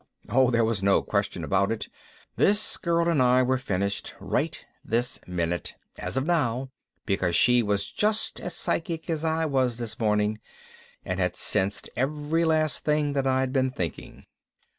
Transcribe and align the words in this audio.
Oh, 0.29 0.49
there 0.49 0.65
was 0.65 0.81
no 0.81 1.03
question 1.03 1.43
about 1.43 1.71
it, 1.71 1.87
this 2.35 2.75
girl 2.77 3.07
and 3.07 3.21
I 3.21 3.43
were 3.43 3.59
finished, 3.59 4.15
right 4.19 4.59
this 4.83 5.19
minute, 5.27 5.75
as 5.99 6.17
of 6.17 6.25
now, 6.25 6.71
because 7.05 7.35
she 7.35 7.61
was 7.61 7.91
just 7.91 8.39
as 8.41 8.55
psychic 8.55 9.11
as 9.11 9.23
I 9.23 9.45
was 9.45 9.77
this 9.77 9.99
morning 9.99 10.39
and 11.05 11.19
had 11.19 11.35
sensed 11.35 11.87
every 11.95 12.43
last 12.45 12.79
thing 12.79 13.13
that 13.13 13.27
I'd 13.27 13.53
been 13.53 13.69
thinking. 13.69 14.25